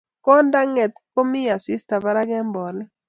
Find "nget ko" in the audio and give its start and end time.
0.73-1.01